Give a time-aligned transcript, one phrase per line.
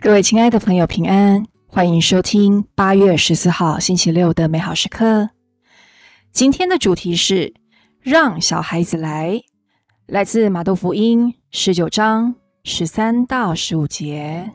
[0.00, 1.44] 各位亲爱的朋友，平安！
[1.66, 5.30] 欢迎收听八月十四号星期六的美好时刻。
[6.30, 7.52] 今天的主题是
[8.00, 9.42] 让小孩子来，
[10.06, 14.52] 来自马窦福音十九章十三到十五节。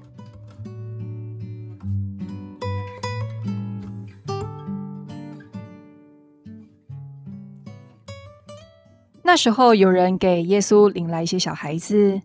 [9.22, 12.22] 那时候，有人给耶稣领来一些小孩子，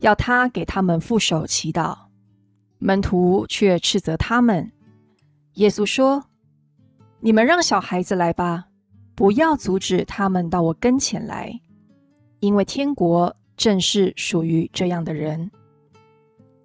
[0.00, 2.07] 要他给他们负手祈祷。
[2.78, 4.70] 门徒却斥责他们。
[5.54, 6.24] 耶稣说
[7.20, 8.66] ：“你们让小孩子来吧，
[9.14, 11.60] 不要阻止他们到我跟前来，
[12.40, 15.50] 因为天国正是属于这样的人。”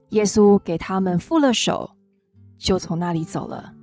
[0.09, 1.89] 耶稣给他们覆了手，
[2.59, 3.73] 就从那里走了。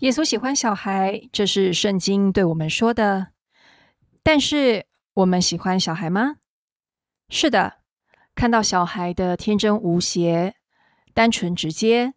[0.00, 3.28] 耶稣喜欢小孩，这是圣经对我们说的。
[4.22, 6.36] 但是，我们喜欢小孩吗？
[7.30, 7.78] 是的，
[8.34, 10.54] 看到小孩的天真无邪、
[11.14, 12.12] 单纯直接，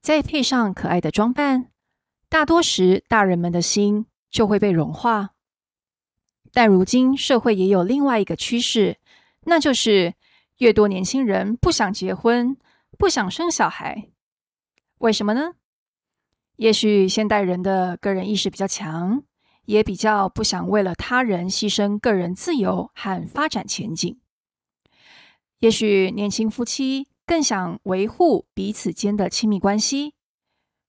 [0.00, 1.70] 再配上可爱的装扮，
[2.30, 5.34] 大多时大人们的心就会被融化。
[6.54, 8.96] 但如今社会也有另外一个趋势，
[9.42, 10.14] 那就是
[10.56, 12.56] 越多年轻人不想结婚，
[12.96, 14.08] 不想生小孩。
[15.00, 15.56] 为什么呢？
[16.58, 19.22] 也许现代人的个人意识比较强，
[19.66, 24.20] 也比较不想为了他人牺牲个人自由和发展前景。
[25.60, 30.14] 也许年轻夫妻更想维护彼此间的亲密关系，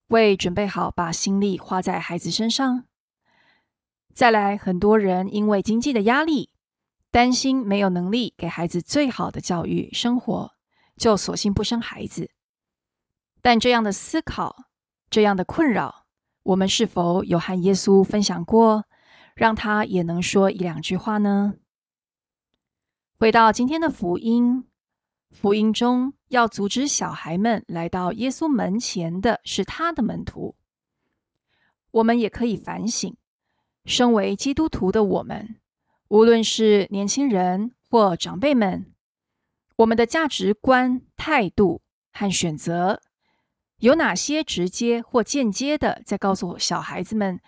[0.08, 2.86] 为准备好把心力花在孩子身上。
[4.12, 6.50] 再来，很多人因为经济的压力，
[7.12, 10.52] 担心没有能力给孩子最好的教育生活，
[10.98, 12.32] 就索性不生孩子。
[13.44, 14.66] 但这样的思考，
[15.10, 16.06] 这样的困扰，
[16.44, 18.86] 我们是否有和耶稣分享过，
[19.36, 21.56] 让他也能说一两句话呢？
[23.18, 24.66] 回到今天的福音，
[25.32, 30.56] 福音中要阻止小孩们来到耶稣门前的是他的门徒。
[31.92, 33.18] 我们也可以反省，
[33.86, 35.56] 身为基督徒的我们，
[36.10, 38.94] 无论是年轻人或长辈们，
[39.78, 41.82] 我们的价值观、态度
[42.12, 43.02] 和选择。
[43.80, 47.40] 有哪些直接或间接的在告诉小孩子们，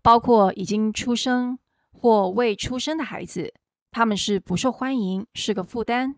[0.00, 1.58] 包括已经出生
[1.90, 3.52] 或未出生的孩子，
[3.90, 6.16] 他们是不受欢迎，是个负担。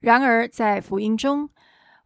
[0.00, 1.50] 然而，在福音中，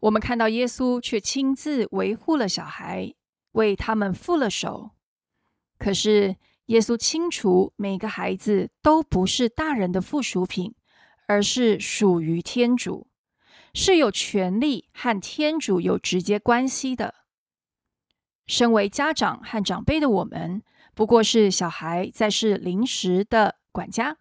[0.00, 3.14] 我们看到耶稣却亲自维护了小孩，
[3.52, 4.90] 为他们覆了手。
[5.78, 6.36] 可是，
[6.66, 10.74] 耶稣清楚每个孩子都不是大人的附属品，
[11.26, 13.09] 而是属于天主。
[13.72, 17.14] 是有权利和天主有直接关系的。
[18.46, 20.62] 身为家长和长辈的我们，
[20.94, 24.18] 不过是小孩在世临时的管家。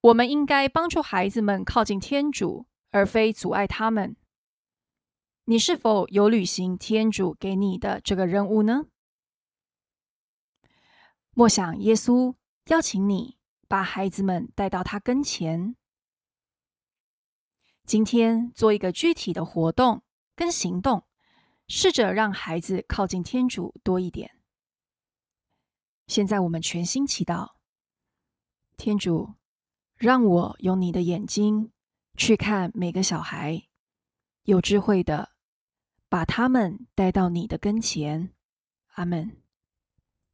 [0.00, 4.16] 我们应该帮助孩子们靠近天主，而非阻碍他们。
[5.46, 8.86] 你是否有履行天主给你的这个任务呢？
[11.34, 12.34] 默想耶稣
[12.66, 15.74] 邀请你把孩子们带到他跟前。
[17.84, 20.02] 今天做一个具体的活动
[20.34, 21.04] 跟行动，
[21.68, 24.38] 试着让孩子靠近天主多一点。
[26.06, 27.52] 现在我们全心祈祷，
[28.76, 29.34] 天主，
[29.96, 31.72] 让我用你的眼睛
[32.16, 33.68] 去看每个小孩，
[34.44, 35.30] 有智慧的
[36.08, 38.32] 把他们带到你的跟前。
[38.94, 39.42] 阿门。